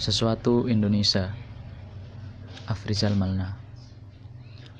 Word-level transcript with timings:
Sesuatu 0.00 0.64
Indonesia. 0.64 1.28
Afrizal 2.64 3.20
Malna. 3.20 3.60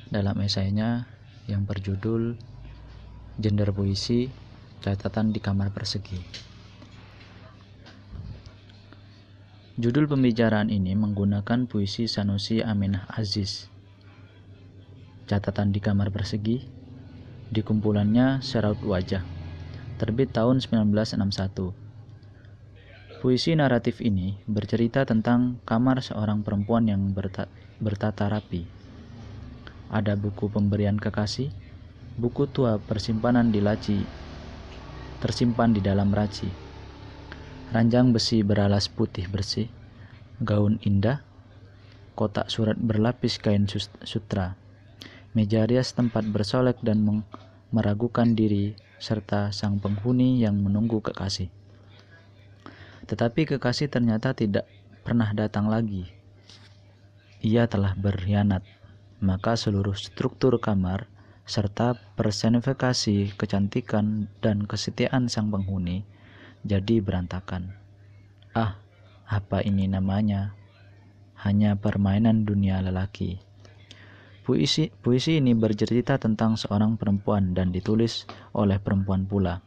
Dalam 0.08 0.40
esainya 0.40 1.12
yang 1.44 1.68
berjudul 1.68 2.40
Gender 3.36 3.68
Puisi 3.68 4.32
Catatan 4.80 5.36
di 5.36 5.44
Kamar 5.44 5.76
Persegi. 5.76 6.16
Judul 9.76 10.08
pembicaraan 10.08 10.72
ini 10.72 10.96
menggunakan 10.96 11.68
puisi 11.68 12.08
Sanusi 12.08 12.64
Aminah 12.64 13.04
Aziz. 13.12 13.68
Catatan 15.28 15.68
di 15.68 15.84
Kamar 15.84 16.08
Persegi 16.08 16.64
di 17.52 17.60
kumpulannya 17.60 18.40
Seraut 18.40 18.80
Wajah 18.80 19.20
terbit 20.00 20.32
tahun 20.32 20.64
1961 20.64 21.89
Puisi 23.20 23.52
naratif 23.52 24.00
ini 24.00 24.40
bercerita 24.48 25.04
tentang 25.04 25.60
kamar 25.68 26.00
seorang 26.00 26.40
perempuan 26.40 26.88
yang 26.88 27.12
berta 27.12 27.52
bertata 27.76 28.32
rapi. 28.32 28.64
Ada 29.92 30.16
buku 30.16 30.48
pemberian 30.48 30.96
kekasih, 30.96 31.52
buku 32.16 32.48
tua 32.48 32.80
persimpanan 32.80 33.52
di 33.52 33.60
laci, 33.60 34.08
tersimpan 35.20 35.76
di 35.76 35.84
dalam 35.84 36.08
raci. 36.08 36.48
Ranjang 37.68 38.16
besi 38.16 38.40
beralas 38.40 38.88
putih 38.88 39.28
bersih, 39.28 39.68
gaun 40.40 40.80
indah, 40.80 41.20
kotak 42.16 42.48
surat 42.48 42.80
berlapis 42.80 43.36
kain 43.36 43.68
sutra, 44.00 44.56
meja 45.36 45.68
rias 45.68 45.92
tempat 45.92 46.24
bersolek 46.24 46.80
dan 46.80 47.04
meragukan 47.68 48.32
diri, 48.32 48.80
serta 48.96 49.52
sang 49.52 49.76
penghuni 49.76 50.40
yang 50.40 50.56
menunggu 50.56 51.04
kekasih. 51.04 51.59
Tetapi 53.10 53.42
kekasih 53.42 53.90
ternyata 53.90 54.38
tidak 54.38 54.70
pernah 55.02 55.34
datang 55.34 55.66
lagi. 55.66 56.06
Ia 57.42 57.66
telah 57.66 57.98
berkhianat, 57.98 58.62
maka 59.18 59.58
seluruh 59.58 59.98
struktur 59.98 60.62
kamar 60.62 61.10
serta 61.42 61.98
personifikasi 62.14 63.34
kecantikan 63.34 64.30
dan 64.38 64.62
kesetiaan 64.62 65.26
sang 65.26 65.50
penghuni 65.50 66.06
jadi 66.62 67.02
berantakan. 67.02 67.74
Ah, 68.54 68.78
apa 69.26 69.58
ini 69.66 69.90
namanya? 69.90 70.54
Hanya 71.42 71.74
permainan 71.74 72.46
dunia 72.46 72.78
lelaki. 72.78 73.42
Puisi, 74.46 74.94
puisi 75.02 75.42
ini 75.42 75.56
bercerita 75.58 76.14
tentang 76.22 76.54
seorang 76.54 76.94
perempuan 76.94 77.58
dan 77.58 77.74
ditulis 77.74 78.30
oleh 78.54 78.78
perempuan 78.78 79.26
pula. 79.26 79.64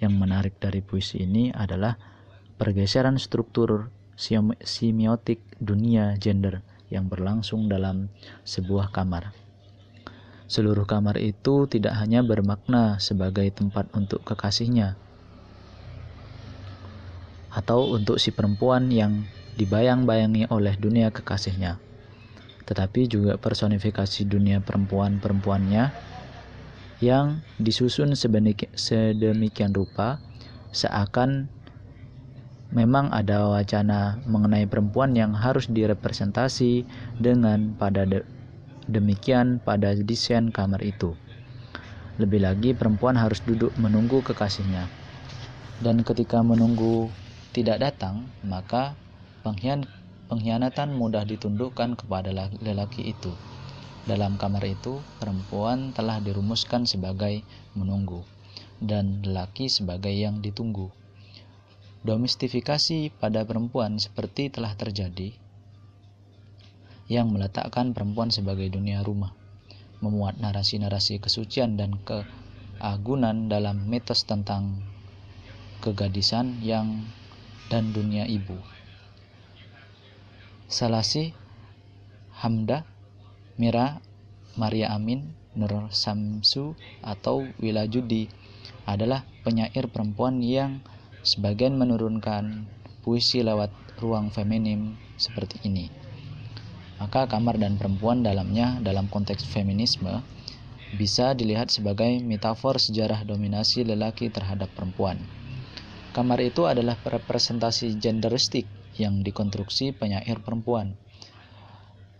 Yang 0.00 0.14
menarik 0.16 0.54
dari 0.56 0.80
puisi 0.80 1.28
ini 1.28 1.52
adalah 1.52 1.98
pergeseran 2.60 3.16
struktur 3.16 3.88
semiotik 4.60 5.40
dunia 5.56 6.12
gender 6.20 6.60
yang 6.92 7.08
berlangsung 7.08 7.72
dalam 7.72 8.12
sebuah 8.44 8.92
kamar. 8.92 9.32
Seluruh 10.44 10.84
kamar 10.84 11.16
itu 11.16 11.64
tidak 11.72 11.96
hanya 11.96 12.20
bermakna 12.20 13.00
sebagai 13.00 13.48
tempat 13.48 13.88
untuk 13.96 14.20
kekasihnya 14.28 15.00
atau 17.48 17.96
untuk 17.96 18.20
si 18.20 18.28
perempuan 18.28 18.92
yang 18.92 19.24
dibayang-bayangi 19.56 20.52
oleh 20.52 20.76
dunia 20.76 21.08
kekasihnya, 21.08 21.80
tetapi 22.68 23.08
juga 23.08 23.40
personifikasi 23.40 24.28
dunia 24.28 24.60
perempuan-perempuannya 24.60 25.90
yang 27.00 27.40
disusun 27.56 28.12
sedemikian 28.14 29.72
rupa 29.72 30.20
seakan 30.70 31.48
memang 32.70 33.10
ada 33.10 33.50
wacana 33.50 34.22
mengenai 34.26 34.66
perempuan 34.66 35.14
yang 35.18 35.34
harus 35.34 35.66
direpresentasi 35.66 36.86
dengan 37.18 37.74
pada 37.74 38.06
de 38.06 38.22
demikian 38.90 39.62
pada 39.62 39.94
desain 39.94 40.50
kamar 40.50 40.82
itu. 40.82 41.14
Lebih 42.18 42.42
lagi 42.42 42.70
perempuan 42.74 43.14
harus 43.14 43.38
duduk 43.42 43.70
menunggu 43.78 44.22
kekasihnya. 44.22 44.86
Dan 45.80 46.04
ketika 46.04 46.42
menunggu 46.44 47.08
tidak 47.56 47.80
datang, 47.80 48.28
maka 48.44 48.92
pengkhian 49.40 49.88
pengkhianatan 50.28 50.94
mudah 50.94 51.24
ditundukkan 51.24 51.96
kepada 51.96 52.30
lelaki 52.60 53.10
itu. 53.14 53.32
Dalam 54.04 54.36
kamar 54.36 54.62
itu, 54.68 55.00
perempuan 55.22 55.92
telah 55.96 56.20
dirumuskan 56.20 56.84
sebagai 56.84 57.42
menunggu 57.72 58.26
dan 58.80 59.20
lelaki 59.24 59.68
sebagai 59.68 60.12
yang 60.12 60.40
ditunggu. 60.40 60.99
Domestifikasi 62.00 63.12
pada 63.20 63.44
perempuan 63.44 64.00
seperti 64.00 64.48
telah 64.48 64.72
terjadi 64.72 65.36
yang 67.12 67.28
meletakkan 67.28 67.92
perempuan 67.92 68.32
sebagai 68.32 68.72
dunia 68.72 69.04
rumah, 69.04 69.36
memuat 70.00 70.40
narasi-narasi 70.40 71.20
kesucian 71.20 71.76
dan 71.76 72.00
keagunan 72.00 73.52
dalam 73.52 73.84
mitos 73.84 74.24
tentang 74.24 74.80
kegadisan 75.84 76.64
yang 76.64 77.04
dan 77.68 77.92
dunia 77.92 78.24
ibu. 78.24 78.56
Salasi, 80.72 81.36
Hamda, 82.40 82.88
Mira, 83.60 84.00
Maria 84.56 84.96
Amin, 84.96 85.36
Nur 85.52 85.92
Samsu, 85.92 86.72
atau 87.04 87.44
Wilajudi 87.60 88.32
adalah 88.88 89.28
penyair 89.44 89.92
perempuan 89.92 90.40
yang 90.40 90.80
Sebagian 91.20 91.76
menurunkan 91.76 92.64
puisi 93.04 93.44
lewat 93.44 93.68
ruang 94.00 94.32
feminim 94.32 94.96
seperti 95.20 95.60
ini. 95.68 95.92
Maka 96.96 97.28
kamar 97.28 97.60
dan 97.60 97.76
perempuan 97.76 98.24
dalamnya 98.24 98.80
dalam 98.80 99.04
konteks 99.08 99.44
feminisme 99.44 100.24
bisa 100.96 101.36
dilihat 101.36 101.68
sebagai 101.68 102.08
metafor 102.24 102.80
sejarah 102.80 103.28
dominasi 103.28 103.84
lelaki 103.84 104.32
terhadap 104.32 104.72
perempuan. 104.72 105.20
Kamar 106.16 106.40
itu 106.40 106.64
adalah 106.64 106.96
representasi 106.96 108.00
genderistik 108.00 108.64
yang 108.96 109.20
dikonstruksi 109.20 109.92
penyair 109.92 110.40
perempuan. 110.40 110.96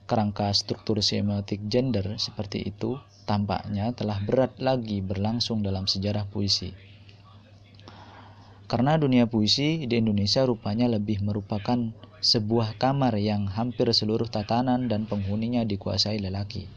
Kerangka 0.05 0.53
struktur 0.53 1.01
semiotik 1.01 1.73
gender 1.73 2.21
seperti 2.21 2.69
itu 2.69 3.01
tampaknya 3.25 3.97
telah 3.97 4.21
berat 4.21 4.61
lagi 4.61 5.01
berlangsung 5.01 5.65
dalam 5.65 5.89
sejarah 5.89 6.29
puisi. 6.29 6.90
Karena 8.71 8.95
dunia 8.95 9.27
puisi 9.27 9.83
di 9.91 9.99
Indonesia 9.99 10.47
rupanya 10.47 10.87
lebih 10.87 11.27
merupakan 11.27 11.91
sebuah 12.23 12.79
kamar 12.79 13.19
yang 13.19 13.51
hampir 13.51 13.91
seluruh 13.91 14.31
tatanan 14.31 14.87
dan 14.87 15.11
penghuninya 15.11 15.67
dikuasai 15.67 16.23
lelaki. 16.23 16.71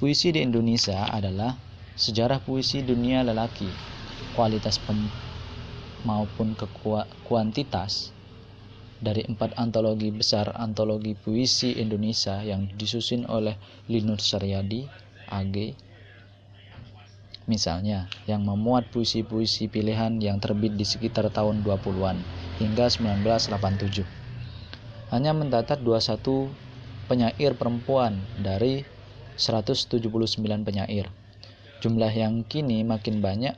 Puisi 0.00 0.32
di 0.32 0.40
Indonesia 0.40 1.04
adalah 1.04 1.52
sejarah 2.00 2.40
puisi 2.40 2.80
dunia 2.80 3.20
lelaki, 3.28 3.68
kualitas 4.32 4.80
pem 4.80 5.12
maupun 6.08 6.56
kuantitas 7.28 8.16
dari 9.04 9.28
empat 9.28 9.52
antologi 9.60 10.08
besar 10.08 10.56
antologi 10.56 11.12
puisi 11.12 11.76
Indonesia 11.76 12.40
yang 12.40 12.72
disusun 12.72 13.28
oleh 13.28 13.52
Linus 13.84 14.32
Saryadi, 14.32 14.80
AG, 15.28 15.76
Misalnya, 17.48 18.12
yang 18.28 18.44
memuat 18.44 18.92
puisi-puisi 18.92 19.72
pilihan 19.72 20.20
yang 20.20 20.36
terbit 20.36 20.76
di 20.76 20.84
sekitar 20.84 21.32
tahun 21.32 21.64
20-an 21.64 22.20
hingga 22.60 22.92
1987. 22.92 24.04
Hanya 25.08 25.32
mendatat 25.32 25.80
21 25.80 26.52
penyair 27.08 27.56
perempuan 27.56 28.20
dari 28.36 28.84
179 29.40 30.04
penyair. 30.60 31.08
Jumlah 31.80 32.12
yang 32.12 32.44
kini 32.44 32.84
makin 32.84 33.24
banyak 33.24 33.56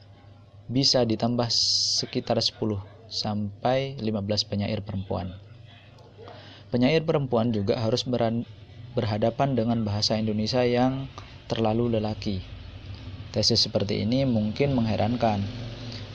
bisa 0.71 1.03
ditambah 1.03 1.51
sekitar 1.51 2.39
10 2.39 2.63
sampai 3.11 3.99
15 3.99 4.47
penyair 4.47 4.87
perempuan. 4.87 5.35
Penyair 6.71 7.03
perempuan 7.03 7.51
juga 7.51 7.83
harus 7.83 8.07
berhadapan 8.07 9.59
dengan 9.59 9.83
bahasa 9.83 10.15
Indonesia 10.15 10.63
yang 10.63 11.11
terlalu 11.51 11.99
lelaki 11.99 12.39
Tesis 13.31 13.63
seperti 13.63 14.03
ini 14.03 14.27
mungkin 14.27 14.75
mengherankan, 14.75 15.47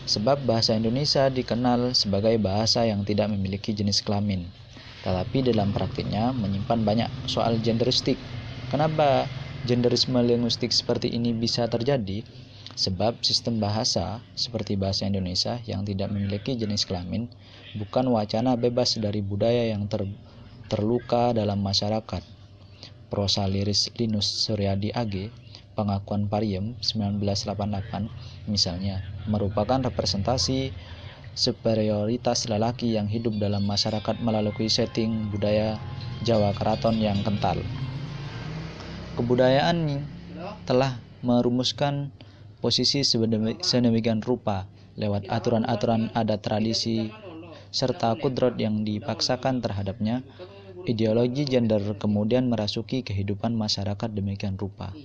sebab 0.03 0.43
bahasa 0.43 0.75
Indonesia 0.75 1.31
dikenal 1.31 1.95
sebagai 1.95 2.35
bahasa 2.43 2.83
yang 2.83 3.07
tidak 3.07 3.31
memiliki 3.31 3.71
jenis 3.71 4.03
kelamin, 4.03 4.43
tetapi 5.07 5.47
dalam 5.47 5.71
praktiknya 5.71 6.35
menyimpan 6.35 6.83
banyak 6.83 7.09
soal 7.31 7.55
genderistik. 7.63 8.19
Kenapa 8.67 9.31
genderisme 9.63 10.19
linguistik 10.19 10.75
seperti 10.75 11.07
ini 11.07 11.31
bisa 11.31 11.71
terjadi? 11.71 12.27
Sebab 12.75 13.23
sistem 13.23 13.63
bahasa 13.63 14.19
seperti 14.35 14.75
bahasa 14.75 15.07
Indonesia 15.07 15.63
yang 15.63 15.87
tidak 15.87 16.11
memiliki 16.11 16.59
jenis 16.59 16.83
kelamin 16.83 17.31
bukan 17.79 18.11
wacana 18.11 18.59
bebas 18.59 18.99
dari 18.99 19.23
budaya 19.23 19.71
yang 19.71 19.87
ter, 19.87 20.03
terluka 20.67 21.31
dalam 21.31 21.63
masyarakat. 21.63 22.19
Prosa 23.07 23.47
liris 23.47 23.87
Linus 23.95 24.27
Suryadi 24.27 24.91
AG 24.91 25.31
pengakuan 25.75 26.31
Pariem 26.31 26.79
1988 26.79 28.49
misalnya 28.49 29.03
merupakan 29.27 29.77
representasi 29.83 30.71
superioritas 31.35 32.47
lelaki 32.47 32.95
yang 32.95 33.11
hidup 33.11 33.35
dalam 33.35 33.67
masyarakat 33.67 34.23
melalui 34.23 34.71
setting 34.71 35.27
budaya 35.29 35.75
Jawa 36.23 36.55
Keraton 36.55 36.95
yang 37.03 37.19
kental. 37.27 37.59
Kebudayaan 39.19 39.99
telah 40.63 40.95
merumuskan 41.19 42.15
posisi 42.63 43.03
sedemikian 43.03 44.23
rupa 44.23 44.65
lewat 44.95 45.27
aturan-aturan 45.27 46.09
adat 46.15 46.39
tradisi 46.39 47.11
serta 47.75 48.15
kudrot 48.15 48.55
yang 48.55 48.87
dipaksakan 48.87 49.59
terhadapnya 49.59 50.23
ideologi 50.87 51.43
gender 51.43 51.83
kemudian 51.99 52.47
merasuki 52.47 53.03
kehidupan 53.03 53.51
masyarakat 53.51 54.07
demikian 54.15 54.55
rupa. 54.55 54.95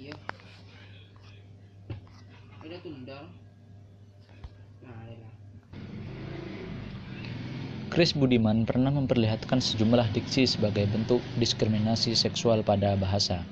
Chris 7.91 8.15
Budiman 8.15 8.71
pernah 8.71 8.95
memperlihatkan 8.95 9.59
sejumlah 9.59 10.15
diksi 10.15 10.47
sebagai 10.47 10.87
bentuk 10.87 11.19
diskriminasi 11.43 12.15
seksual 12.15 12.63
pada 12.63 12.95
bahasa. 12.95 13.43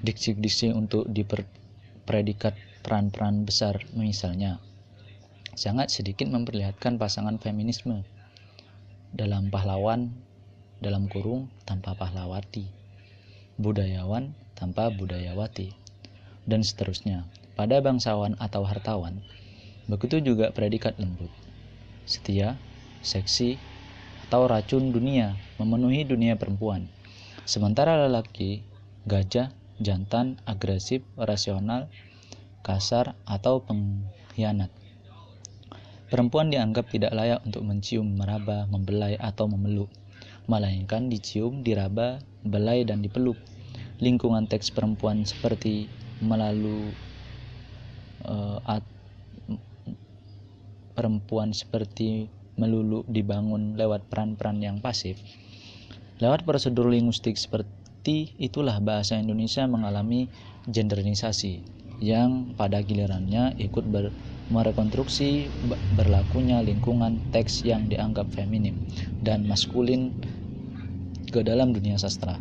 Diksi-diksi 0.00 0.72
untuk 0.72 1.04
diperpredikat 1.12 2.56
peran-peran 2.80 3.44
besar 3.44 3.84
misalnya 3.92 4.64
sangat 5.52 5.92
sedikit 5.92 6.24
memperlihatkan 6.32 6.96
pasangan 6.96 7.36
feminisme 7.36 8.00
dalam 9.12 9.52
pahlawan 9.52 10.08
dalam 10.80 11.04
kurung 11.12 11.52
tanpa 11.68 11.92
pahlawati, 11.92 12.64
budayawan 13.60 14.32
tanpa 14.56 14.88
budayawati, 14.88 15.76
dan 16.48 16.64
seterusnya. 16.64 17.28
Pada 17.60 17.84
bangsawan 17.84 18.40
atau 18.40 18.64
hartawan, 18.64 19.20
begitu 19.84 20.24
juga 20.24 20.48
predikat 20.50 20.96
lembut, 20.96 21.28
setia, 22.08 22.56
seksi, 23.02 23.58
atau 24.26 24.48
racun 24.48 24.94
dunia 24.94 25.36
memenuhi 25.60 26.08
dunia 26.08 26.40
perempuan. 26.40 26.88
Sementara 27.44 28.08
lelaki, 28.08 28.64
gajah, 29.04 29.52
jantan, 29.82 30.40
agresif, 30.48 31.04
rasional, 31.18 31.90
kasar, 32.64 33.18
atau 33.28 33.60
pengkhianat. 33.66 34.70
Perempuan 36.08 36.48
dianggap 36.48 36.88
tidak 36.88 37.12
layak 37.12 37.42
untuk 37.44 37.66
mencium, 37.66 38.16
meraba, 38.16 38.64
membelai, 38.70 39.18
atau 39.18 39.50
memeluk 39.50 39.92
melainkan 40.50 41.06
dicium, 41.06 41.62
diraba, 41.62 42.18
belai, 42.42 42.82
dan 42.82 43.02
dipeluk. 43.02 43.38
Lingkungan 44.02 44.50
teks 44.50 44.74
perempuan 44.74 45.22
seperti 45.22 45.86
melalui 46.18 46.90
uh, 48.26 48.58
at, 48.66 48.82
perempuan 50.98 51.54
seperti 51.54 52.26
melulu 52.56 53.04
dibangun 53.08 53.74
lewat 53.78 54.08
peran-peran 54.12 54.60
yang 54.60 54.78
pasif. 54.78 55.16
Lewat 56.20 56.44
prosedur 56.46 56.86
linguistik 56.92 57.34
seperti 57.34 58.34
itulah 58.38 58.78
bahasa 58.78 59.16
Indonesia 59.18 59.64
mengalami 59.66 60.28
genderisasi 60.68 61.64
yang 62.02 62.54
pada 62.58 62.82
gilirannya 62.82 63.54
ikut 63.58 63.86
ber, 63.86 64.10
merekonstruksi 64.50 65.48
berlakunya 65.94 66.60
lingkungan 66.60 67.22
teks 67.30 67.62
yang 67.62 67.86
dianggap 67.86 68.28
feminim 68.34 68.74
dan 69.22 69.46
maskulin 69.46 70.12
ke 71.30 71.40
dalam 71.46 71.72
dunia 71.72 71.96
sastra. 71.96 72.36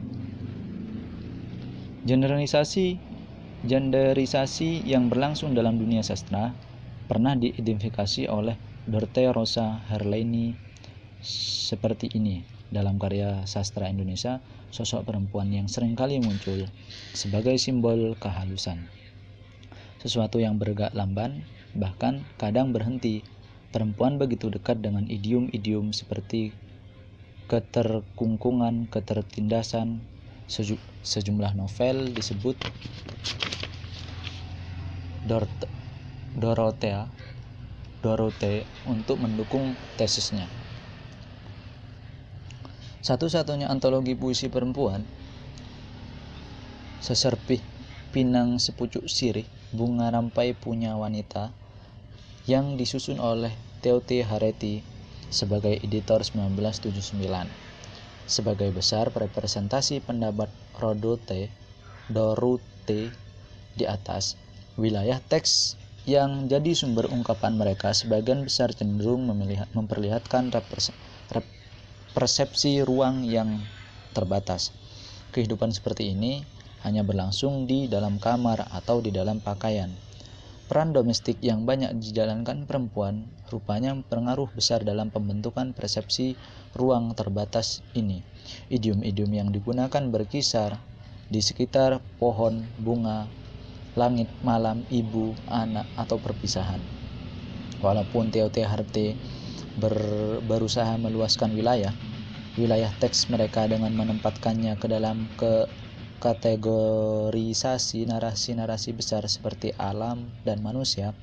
Generalisasi 2.02 2.98
genderisasi 3.62 4.82
yang 4.90 5.06
berlangsung 5.06 5.54
dalam 5.54 5.78
dunia 5.78 6.02
sastra 6.02 6.58
pernah 7.06 7.38
diidentifikasi 7.38 8.26
oleh 8.26 8.58
Dorte 8.90 9.28
Rosa 9.30 9.82
Herleni 9.90 10.58
seperti 11.22 12.10
ini 12.18 12.42
dalam 12.74 12.98
karya 12.98 13.46
sastra 13.46 13.92
Indonesia 13.92 14.42
sosok 14.74 15.06
perempuan 15.12 15.54
yang 15.54 15.70
sering 15.70 15.94
kali 15.94 16.18
muncul 16.18 16.66
sebagai 17.14 17.60
simbol 17.62 18.18
kehalusan 18.18 18.90
sesuatu 20.02 20.42
yang 20.42 20.58
bergerak 20.58 20.98
lamban 20.98 21.46
bahkan 21.78 22.26
kadang 22.42 22.74
berhenti. 22.74 23.22
Perempuan 23.72 24.20
begitu 24.20 24.52
dekat 24.52 24.84
dengan 24.84 25.08
idiom-idiom 25.08 25.96
seperti 25.96 26.52
keterkungkungan, 27.48 28.92
ketertindasan. 28.92 30.04
Sejumlah 30.52 31.56
novel 31.56 32.12
disebut 32.12 32.60
Dorothea 36.36 37.08
Dorothea 38.02 38.66
untuk 38.90 39.22
mendukung 39.22 39.78
tesisnya. 39.96 40.50
Satu-satunya 43.02 43.66
antologi 43.66 44.14
puisi 44.14 44.46
perempuan 44.46 45.02
Seserpih 47.02 47.62
Pinang 48.14 48.62
Sepucuk 48.62 49.10
Sirih 49.10 49.50
Bunga 49.74 50.14
Rampai 50.14 50.54
Punya 50.54 50.94
Wanita 50.98 51.50
yang 52.46 52.78
disusun 52.78 53.18
oleh 53.18 53.54
T. 53.82 53.90
Hareti 54.22 54.86
sebagai 55.34 55.82
editor 55.82 56.22
1979. 56.22 57.18
Sebagai 58.30 58.70
besar 58.70 59.10
representasi 59.10 60.06
pendapat 60.06 60.54
Rodote, 60.78 61.50
Dorute 62.06 63.10
di 63.74 63.86
atas, 63.90 64.38
wilayah 64.78 65.18
teks 65.18 65.81
yang 66.10 66.50
jadi 66.50 66.74
sumber 66.74 67.10
ungkapan 67.10 67.58
mereka 67.58 67.94
sebagian 67.94 68.46
besar 68.46 68.74
cenderung 68.74 69.26
memperlihatkan 69.76 70.50
persepsi 72.12 72.82
ruang 72.82 73.26
yang 73.26 73.62
terbatas. 74.12 74.74
Kehidupan 75.32 75.72
seperti 75.72 76.12
ini 76.12 76.44
hanya 76.84 77.06
berlangsung 77.06 77.70
di 77.70 77.86
dalam 77.88 78.18
kamar 78.18 78.68
atau 78.74 79.00
di 79.00 79.14
dalam 79.14 79.40
pakaian 79.40 79.94
Peran 80.72 80.96
domestik 80.96 81.36
yang 81.44 81.68
banyak 81.68 82.00
dijalankan 82.00 82.64
perempuan 82.64 83.28
rupanya 83.52 83.92
berpengaruh 83.92 84.48
besar 84.56 84.88
dalam 84.88 85.12
pembentukan 85.12 85.76
persepsi 85.76 86.40
ruang 86.80 87.12
terbatas 87.12 87.84
ini. 87.92 88.24
Idiom-idiom 88.72 89.36
yang 89.36 89.50
digunakan 89.52 90.00
berkisar 90.08 90.80
di 91.28 91.44
sekitar 91.44 92.00
pohon, 92.24 92.64
bunga, 92.80 93.28
langit, 93.96 94.32
malam, 94.46 94.88
ibu, 94.88 95.36
anak, 95.52 95.88
atau 96.00 96.18
perpisahan. 96.20 96.80
Walaupun 97.82 98.30
TOT-HRT 98.30 99.18
ber, 99.82 99.96
berusaha 100.46 100.96
meluaskan 101.02 101.52
wilayah, 101.58 101.92
wilayah 102.56 102.92
teks 103.00 103.32
mereka 103.32 103.66
dengan 103.66 103.96
menempatkannya 103.96 104.78
ke 104.78 104.88
dalam 104.92 105.26
ke 105.40 105.66
kategorisasi 106.22 108.06
narasi-narasi 108.06 108.94
besar 108.94 109.26
seperti 109.26 109.74
alam 109.82 110.30
dan 110.46 110.62
manusia, 110.62 111.18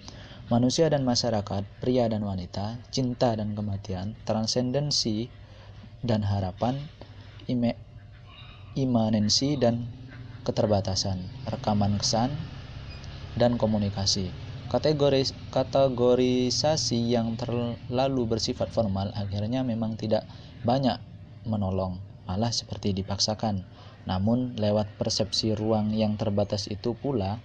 manusia 0.50 0.90
dan 0.90 1.06
masyarakat, 1.06 1.62
pria 1.78 2.10
dan 2.10 2.26
wanita, 2.26 2.82
cinta 2.90 3.38
dan 3.38 3.54
kematian, 3.54 4.18
transendensi 4.26 5.30
dan 6.02 6.26
harapan, 6.26 6.74
imanensi 8.74 9.54
dan 9.54 9.86
keterbatasan, 10.42 11.30
rekaman 11.46 11.94
kesan, 12.02 12.34
dan 13.38 13.56
komunikasi. 13.56 14.28
Kategoris, 14.68 15.32
kategorisasi 15.54 17.14
yang 17.14 17.38
terlalu 17.40 18.22
bersifat 18.28 18.68
formal 18.68 19.08
akhirnya 19.16 19.64
memang 19.64 19.96
tidak 19.96 20.28
banyak 20.66 21.00
menolong, 21.48 21.96
malah 22.28 22.52
seperti 22.52 22.92
dipaksakan 22.92 23.64
namun, 24.08 24.56
lewat 24.56 24.96
persepsi 24.96 25.52
ruang 25.52 25.92
yang 25.92 26.16
terbatas 26.16 26.64
itu 26.72 26.96
pula 26.96 27.36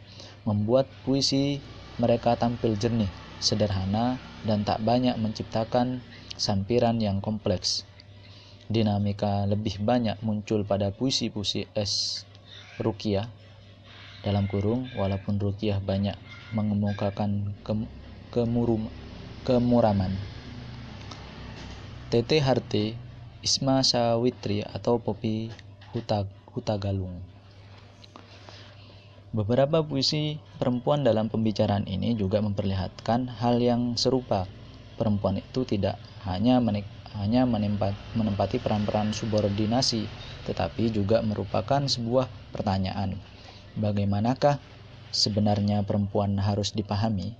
membuat 0.48 0.88
puisi 1.04 1.60
mereka 2.00 2.40
tampil 2.40 2.80
jernih, 2.80 3.12
sederhana, 3.44 4.16
dan 4.48 4.64
tak 4.64 4.80
banyak 4.80 5.20
menciptakan 5.20 6.00
sampiran 6.40 7.04
yang 7.04 7.20
kompleks. 7.20 7.84
Dinamika 8.72 9.44
lebih 9.44 9.84
banyak 9.84 10.24
muncul 10.24 10.64
pada 10.64 10.96
puisi-puisi 10.96 11.68
S. 11.76 12.24
Rukiah 12.80 13.28
dalam 14.24 14.48
kurung 14.48 14.88
walaupun 14.96 15.38
Rukiah 15.38 15.84
banyak 15.84 16.16
mengemukakan 16.56 17.52
ke, 17.62 17.76
kemurum, 18.32 18.88
kemuraman. 19.44 20.16
Tete 22.08 22.40
Harte, 22.40 22.96
Isma 23.44 23.84
Sawitri 23.84 24.64
atau 24.64 24.98
Popi 24.98 25.52
Hutag 25.92 26.32
Huta 26.56 26.80
Galung. 26.80 27.20
Beberapa 29.34 29.82
puisi 29.82 30.38
perempuan 30.62 31.02
dalam 31.02 31.28
pembicaraan 31.28 31.90
ini 31.90 32.14
juga 32.14 32.38
memperlihatkan 32.40 33.42
hal 33.42 33.58
yang 33.58 33.98
serupa. 33.98 34.46
Perempuan 34.94 35.42
itu 35.42 35.66
tidak 35.66 35.98
hanya 36.24 36.62
menik 36.62 36.86
hanya 37.18 37.46
menempat, 37.46 37.94
menempati 38.18 38.58
peran-peran 38.58 39.14
subordinasi, 39.14 40.06
tetapi 40.50 40.90
juga 40.90 41.22
merupakan 41.22 41.82
sebuah 41.86 42.30
pertanyaan. 42.50 43.18
Bagaimanakah 43.74 44.62
sebenarnya 45.10 45.82
perempuan 45.82 46.38
harus 46.38 46.78
dipahami? 46.78 47.34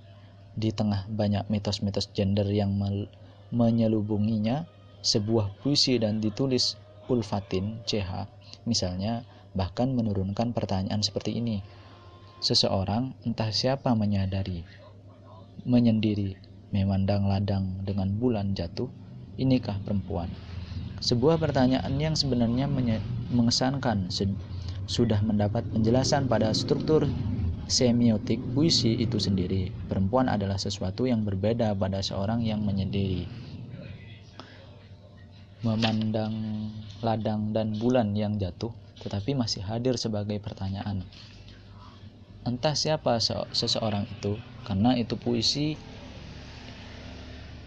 Di 0.54 0.74
tengah 0.74 1.06
banyak 1.10 1.50
mitos-mitos 1.50 2.10
gender 2.14 2.46
yang 2.50 2.74
menyelubunginya, 3.54 4.66
sebuah 5.06 5.50
puisi 5.62 5.98
dan 6.02 6.22
ditulis 6.22 6.78
Ulfatin 7.06 7.82
CH, 7.86 8.26
misalnya, 8.66 9.26
bahkan 9.54 9.94
menurunkan 9.94 10.56
pertanyaan 10.56 11.02
seperti 11.06 11.38
ini. 11.38 11.62
Seseorang, 12.42 13.14
entah 13.28 13.54
siapa 13.54 13.94
menyadari, 13.94 14.66
menyendiri, 15.70 16.38
memandang 16.74 17.30
ladang 17.30 17.86
dengan 17.86 18.10
bulan 18.18 18.58
jatuh, 18.58 18.90
inikah 19.38 19.78
perempuan? 19.86 20.32
Sebuah 21.04 21.36
pertanyaan 21.38 22.00
yang 22.00 22.16
sebenarnya 22.16 22.72
mengesankan 23.30 24.08
sudah 24.84 25.20
mendapat 25.24 25.64
penjelasan 25.72 26.28
pada 26.28 26.52
struktur 26.52 27.08
semiotik 27.68 28.44
puisi 28.52 29.00
itu 29.00 29.18
sendiri. 29.18 29.72
Perempuan 29.88 30.28
adalah 30.28 30.60
sesuatu 30.60 31.08
yang 31.08 31.24
berbeda 31.24 31.72
pada 31.74 32.04
seorang 32.04 32.44
yang 32.44 32.62
menyendiri. 32.62 33.26
Memandang 35.64 36.36
ladang 37.00 37.56
dan 37.56 37.80
bulan 37.80 38.12
yang 38.20 38.36
jatuh, 38.36 38.76
tetapi 39.00 39.32
masih 39.32 39.64
hadir 39.64 39.96
sebagai 39.96 40.36
pertanyaan. 40.44 41.08
Entah 42.44 42.76
siapa 42.76 43.24
seseorang 43.56 44.04
itu, 44.04 44.36
karena 44.68 45.00
itu 45.00 45.16
puisi 45.16 45.80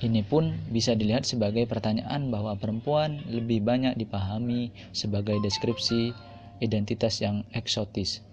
ini 0.05 0.21
pun 0.21 0.53
bisa 0.69 0.93
dilihat 0.93 1.25
sebagai 1.25 1.65
pertanyaan 1.65 2.29
bahwa 2.29 2.53
perempuan 2.61 3.25
lebih 3.33 3.65
banyak 3.65 3.97
dipahami 3.97 4.69
sebagai 4.93 5.41
deskripsi 5.41 6.13
identitas 6.61 7.21
yang 7.21 7.45
eksotis 7.53 8.25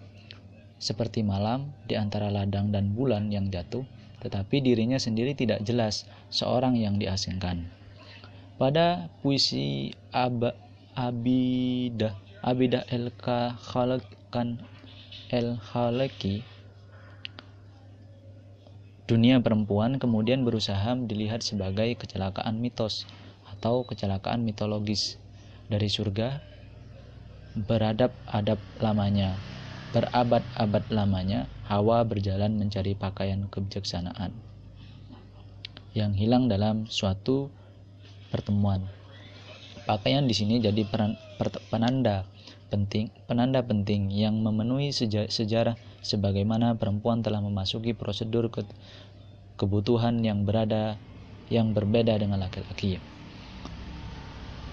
seperti 0.84 1.24
malam 1.24 1.72
di 1.88 1.96
antara 1.96 2.28
ladang 2.28 2.68
dan 2.68 2.92
bulan 2.92 3.32
yang 3.32 3.48
jatuh, 3.48 3.88
tetapi 4.20 4.60
dirinya 4.60 5.00
sendiri 5.00 5.32
tidak 5.32 5.64
jelas 5.64 6.04
seorang 6.28 6.76
yang 6.76 7.00
diasingkan. 7.00 7.64
Pada 8.60 9.08
puisi 9.24 9.96
Ab 10.12 10.54
Abidah 10.94 12.14
Abidah 12.44 12.86
El 12.92 13.10
Khalakan 13.18 14.60
El 15.32 15.56
Khalaki 15.58 16.44
dunia 19.04 19.36
perempuan 19.42 20.00
kemudian 20.00 20.48
berusaha 20.48 20.96
dilihat 20.96 21.44
sebagai 21.44 21.92
kecelakaan 21.98 22.56
mitos 22.56 23.04
atau 23.52 23.84
kecelakaan 23.84 24.46
mitologis 24.46 25.20
dari 25.68 25.92
surga 25.92 26.53
beradab-adab 27.54 28.58
lamanya 28.82 29.38
berabad-abad 29.94 30.84
lamanya 30.90 31.46
Hawa 31.70 32.02
berjalan 32.02 32.58
mencari 32.58 32.98
pakaian 32.98 33.46
kebijaksanaan 33.46 34.34
yang 35.94 36.10
hilang 36.18 36.50
dalam 36.50 36.90
suatu 36.90 37.54
pertemuan. 38.34 38.82
Pakaian 39.86 40.26
di 40.26 40.34
sini 40.34 40.58
jadi 40.58 40.82
peran, 40.82 41.14
per, 41.38 41.54
penanda 41.70 42.26
penting, 42.74 43.14
penanda 43.30 43.62
penting 43.62 44.10
yang 44.10 44.42
memenuhi 44.42 44.90
seja, 44.90 45.30
sejarah 45.30 45.78
sebagaimana 46.02 46.74
perempuan 46.74 47.22
telah 47.22 47.38
memasuki 47.38 47.94
prosedur 47.94 48.50
ke, 48.50 48.66
kebutuhan 49.54 50.18
yang 50.26 50.42
berada 50.42 50.98
yang 51.46 51.70
berbeda 51.70 52.18
dengan 52.18 52.42
laki-laki. 52.42 52.98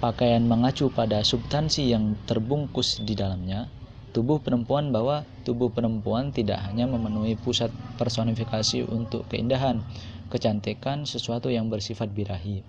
Pakaian 0.01 0.41
mengacu 0.49 0.89
pada 0.89 1.21
substansi 1.21 1.93
yang 1.93 2.17
terbungkus 2.25 3.05
di 3.05 3.13
dalamnya, 3.13 3.69
tubuh 4.17 4.41
perempuan 4.41 4.89
bahwa 4.89 5.21
tubuh 5.45 5.69
perempuan 5.69 6.33
tidak 6.33 6.57
hanya 6.65 6.89
memenuhi 6.89 7.37
pusat 7.37 7.69
personifikasi 8.01 8.81
untuk 8.89 9.29
keindahan, 9.29 9.85
kecantikan 10.33 11.05
sesuatu 11.05 11.53
yang 11.53 11.69
bersifat 11.69 12.09
birahi. 12.09 12.65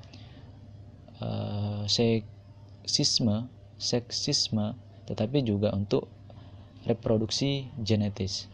Uh, 1.24 1.88
seksisme, 1.88 3.48
seksisme, 3.80 4.76
tetapi 5.08 5.40
juga 5.40 5.72
untuk 5.72 6.12
reproduksi 6.84 7.64
genetis. 7.80 8.44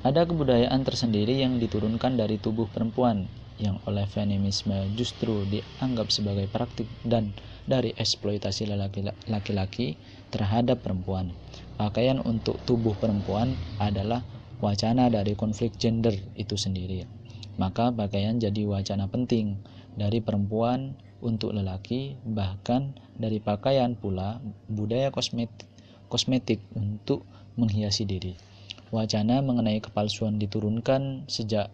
Ada 0.00 0.24
kebudayaan 0.24 0.80
tersendiri 0.80 1.44
yang 1.44 1.60
diturunkan 1.60 2.16
dari 2.16 2.40
tubuh 2.40 2.72
perempuan 2.72 3.28
yang 3.58 3.82
oleh 3.90 4.06
feminisme 4.06 4.74
justru 4.94 5.42
dianggap 5.50 6.14
sebagai 6.14 6.46
praktik 6.46 6.86
dan 7.02 7.34
dari 7.66 7.90
eksploitasi 7.98 8.70
laki-laki 9.28 9.98
terhadap 10.30 10.82
perempuan. 10.86 11.34
Pakaian 11.74 12.22
untuk 12.22 12.58
tubuh 12.66 12.94
perempuan 12.98 13.58
adalah 13.82 14.22
wacana 14.58 15.10
dari 15.10 15.34
konflik 15.34 15.74
gender 15.78 16.14
itu 16.34 16.54
sendiri. 16.54 17.06
Maka 17.58 17.90
pakaian 17.90 18.38
jadi 18.38 18.66
wacana 18.70 19.10
penting 19.10 19.58
dari 19.98 20.22
perempuan 20.22 20.94
untuk 21.18 21.50
lelaki, 21.50 22.14
bahkan 22.22 22.94
dari 23.18 23.42
pakaian 23.42 23.98
pula 23.98 24.38
budaya 24.70 25.10
kosmetik, 25.10 25.66
kosmetik 26.06 26.62
untuk 26.78 27.26
menghiasi 27.58 28.06
diri. 28.06 28.38
Wacana 28.94 29.42
mengenai 29.42 29.82
kepalsuan 29.82 30.38
diturunkan 30.38 31.26
sejak 31.26 31.68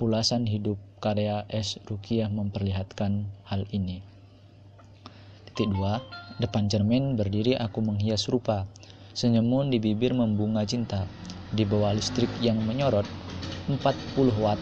pulasan 0.00 0.48
hidup 0.48 0.80
karya 1.04 1.44
S. 1.52 1.76
Rukiah 1.84 2.32
memperlihatkan 2.32 3.28
hal 3.44 3.68
ini. 3.68 4.00
Titik 5.44 5.68
2. 5.76 6.40
Depan 6.40 6.72
cermin 6.72 7.20
berdiri 7.20 7.52
aku 7.60 7.84
menghias 7.84 8.24
rupa. 8.32 8.64
Senyumun 9.12 9.68
di 9.68 9.76
bibir 9.76 10.16
membunga 10.16 10.64
cinta. 10.64 11.04
Di 11.52 11.68
bawah 11.68 11.92
listrik 11.92 12.32
yang 12.40 12.64
menyorot 12.64 13.04
40 13.68 13.84
watt. 14.40 14.56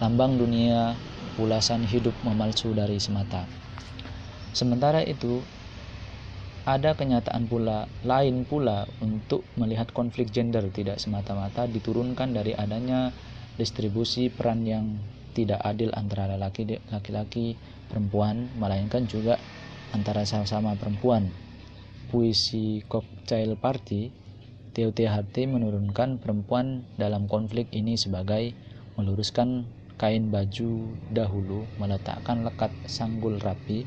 Lambang 0.00 0.40
dunia 0.40 0.96
pulasan 1.36 1.84
hidup 1.84 2.16
memalsu 2.24 2.72
dari 2.72 2.96
semata. 2.96 3.44
Sementara 4.56 5.04
itu, 5.04 5.44
ada 6.64 6.96
kenyataan 6.96 7.44
pula 7.52 7.84
lain 8.00 8.48
pula 8.48 8.88
untuk 9.04 9.44
melihat 9.60 9.92
konflik 9.92 10.32
gender 10.32 10.64
tidak 10.72 10.96
semata-mata 10.96 11.68
diturunkan 11.68 12.32
dari 12.32 12.56
adanya 12.56 13.12
distribusi 13.58 14.30
peran 14.30 14.62
yang 14.64 14.96
tidak 15.34 15.58
adil 15.66 15.90
antara 15.92 16.38
laki-laki 16.38 17.58
perempuan 17.90 18.46
melainkan 18.56 19.04
juga 19.10 19.36
antara 19.92 20.22
sama-sama 20.22 20.78
perempuan. 20.78 21.26
Puisi 22.08 22.80
Cocktail 22.88 23.52
Party, 23.60 24.08
TUTHT 24.72 25.44
menurunkan 25.44 26.22
perempuan 26.22 26.86
dalam 26.96 27.28
konflik 27.28 27.68
ini 27.74 28.00
sebagai 28.00 28.56
meluruskan 28.96 29.68
kain 29.98 30.30
baju 30.30 30.94
dahulu, 31.12 31.66
meletakkan 31.76 32.46
lekat 32.46 32.70
sanggul 32.86 33.36
rapi, 33.42 33.84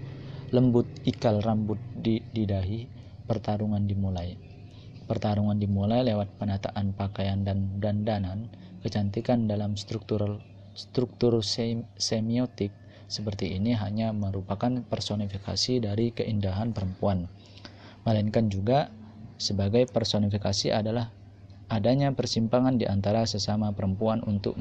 lembut 0.51 0.85
ikal 1.07 1.39
rambut 1.39 1.79
di, 1.95 2.19
di 2.29 2.43
dahi, 2.45 2.85
pertarungan 3.25 3.87
dimulai. 3.87 4.35
Pertarungan 5.07 5.57
dimulai 5.57 6.03
lewat 6.03 6.35
penataan 6.37 6.93
pakaian 6.93 7.41
dan 7.47 7.79
dandanan, 7.79 8.51
kecantikan 8.81 9.45
dalam 9.45 9.77
struktur 9.77 10.41
struktur 10.75 11.39
semiotik 11.95 12.73
seperti 13.11 13.59
ini 13.59 13.75
hanya 13.75 14.15
merupakan 14.15 14.71
personifikasi 14.87 15.83
dari 15.83 16.15
keindahan 16.15 16.71
perempuan, 16.71 17.27
melainkan 18.07 18.47
juga 18.47 18.87
sebagai 19.35 19.89
personifikasi 19.91 20.71
adalah 20.71 21.11
adanya 21.67 22.11
persimpangan 22.15 22.79
di 22.79 22.87
antara 22.87 23.27
sesama 23.27 23.75
perempuan 23.75 24.23
untuk 24.23 24.55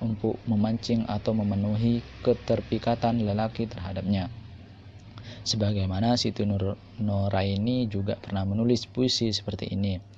untuk 0.00 0.36
memancing 0.44 1.04
atau 1.08 1.32
memenuhi 1.32 2.00
keterpikatan 2.24 3.24
lelaki 3.24 3.68
terhadapnya. 3.68 4.28
Sebagaimana 5.44 6.16
Siti 6.16 6.44
Nur 6.44 6.76
Noraini 7.00 7.88
juga 7.88 8.16
pernah 8.16 8.44
menulis 8.44 8.86
puisi 8.88 9.32
seperti 9.32 9.72
ini. 9.72 10.15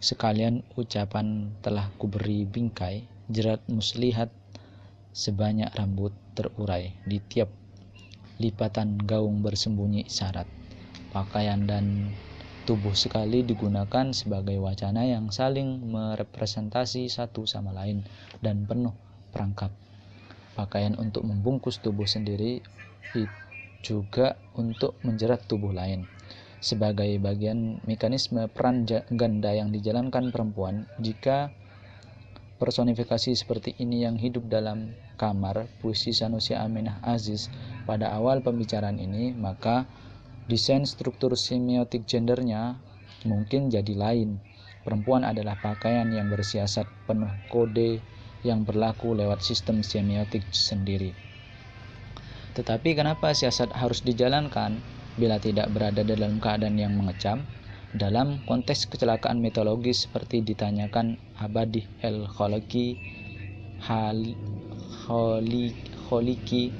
Sekalian 0.00 0.64
ucapan 0.80 1.52
telah 1.60 1.92
kuberi 2.00 2.48
bingkai, 2.48 3.04
jerat 3.28 3.60
muslihat 3.68 4.32
sebanyak 5.12 5.68
rambut 5.76 6.16
terurai 6.32 6.96
di 7.04 7.20
tiap 7.20 7.52
lipatan 8.40 8.96
gaung 8.96 9.44
bersembunyi 9.44 10.08
isyarat. 10.08 10.48
Pakaian 11.12 11.68
dan 11.68 12.08
tubuh 12.64 12.96
sekali 12.96 13.44
digunakan 13.44 14.08
sebagai 14.16 14.56
wacana 14.56 15.04
yang 15.04 15.28
saling 15.28 15.84
merepresentasi 15.92 17.12
satu 17.12 17.44
sama 17.44 17.76
lain 17.76 18.00
dan 18.40 18.64
penuh 18.64 18.96
perangkap. 19.36 19.68
Pakaian 20.56 20.96
untuk 20.96 21.28
membungkus 21.28 21.76
tubuh 21.84 22.08
sendiri 22.08 22.64
juga 23.84 24.40
untuk 24.56 24.96
menjerat 25.04 25.44
tubuh 25.44 25.76
lain. 25.76 26.08
Sebagai 26.60 27.08
bagian 27.16 27.80
mekanisme 27.88 28.44
peran 28.52 28.84
ganda 29.08 29.50
yang 29.56 29.72
dijalankan 29.72 30.28
perempuan, 30.28 30.84
jika 31.00 31.48
personifikasi 32.60 33.32
seperti 33.32 33.72
ini 33.80 34.04
yang 34.04 34.20
hidup 34.20 34.44
dalam 34.52 34.92
kamar 35.16 35.72
puisi 35.80 36.12
Sanusi 36.12 36.52
Aminah 36.52 37.00
Aziz 37.00 37.48
pada 37.88 38.12
awal 38.12 38.44
pembicaraan 38.44 39.00
ini, 39.00 39.32
maka 39.32 39.88
desain 40.52 40.84
struktur 40.84 41.32
semiotik 41.32 42.04
gendernya 42.04 42.76
mungkin 43.24 43.72
jadi 43.72 43.96
lain. 43.96 44.36
Perempuan 44.84 45.24
adalah 45.24 45.56
pakaian 45.60 46.08
yang 46.12 46.28
bersiasat 46.28 46.84
penuh 47.08 47.32
kode 47.48 48.04
yang 48.44 48.64
berlaku 48.68 49.16
lewat 49.16 49.40
sistem 49.40 49.80
semiotik 49.80 50.44
sendiri. 50.52 51.16
Tetapi 52.52 52.96
kenapa 52.96 53.32
siasat 53.32 53.72
harus 53.72 54.04
dijalankan 54.04 54.80
bila 55.18 55.40
tidak 55.42 55.72
berada 55.74 56.04
dalam 56.06 56.38
keadaan 56.38 56.78
yang 56.78 56.94
mengecam? 56.94 57.42
Dalam 57.90 58.38
konteks 58.46 58.86
kecelakaan 58.86 59.42
mitologis 59.42 60.06
seperti 60.06 60.46
ditanyakan 60.46 61.18
Abadi 61.42 61.82
El 62.06 62.22
Kholiki 62.30 62.94
Kholiki 66.06 66.70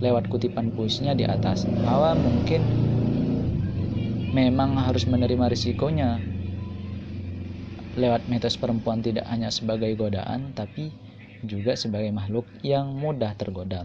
lewat 0.00 0.32
kutipan 0.32 0.72
puisinya 0.72 1.12
di 1.12 1.28
atas. 1.28 1.68
Hawa 1.84 2.16
mungkin 2.16 2.64
memang 4.32 4.80
harus 4.80 5.04
menerima 5.04 5.52
risikonya 5.52 6.22
lewat 7.98 8.30
mitos 8.30 8.56
perempuan 8.56 9.02
tidak 9.02 9.26
hanya 9.28 9.50
sebagai 9.50 9.92
godaan 9.98 10.54
tapi 10.56 10.88
juga 11.44 11.76
sebagai 11.76 12.12
makhluk 12.16 12.48
yang 12.64 12.96
mudah 12.96 13.36
tergoda. 13.36 13.84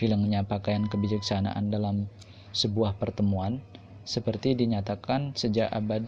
Hilangnya 0.00 0.44
pakaian 0.44 0.84
kebijaksanaan 0.84 1.72
dalam 1.72 2.08
sebuah 2.54 2.96
pertemuan 2.96 3.60
seperti 4.06 4.54
dinyatakan 4.54 5.34
sejak 5.34 5.68
abad 5.74 6.06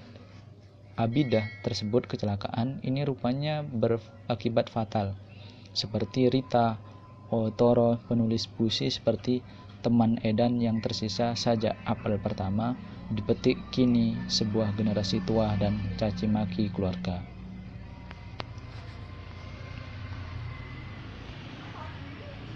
Abidah 0.96 1.44
tersebut 1.60 2.08
kecelakaan 2.08 2.80
ini 2.80 3.04
rupanya 3.04 3.60
berakibat 3.60 4.72
fatal. 4.72 5.12
Seperti 5.76 6.32
Rita 6.32 6.80
Otoro 7.28 8.00
penulis 8.08 8.48
puisi 8.48 8.88
seperti 8.88 9.44
teman 9.84 10.16
Edan 10.24 10.56
yang 10.56 10.80
tersisa 10.80 11.36
saja 11.36 11.76
apel 11.84 12.16
pertama 12.16 12.72
dipetik 13.12 13.60
kini 13.76 14.16
sebuah 14.24 14.72
generasi 14.72 15.20
tua 15.28 15.52
dan 15.60 15.76
caci 16.00 16.24
maki 16.24 16.72
keluarga. 16.72 17.35